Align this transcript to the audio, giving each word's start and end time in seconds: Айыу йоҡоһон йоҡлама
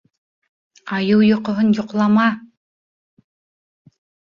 Айыу 0.99 1.21
йоҡоһон 1.27 1.69
йоҡлама 1.81 2.27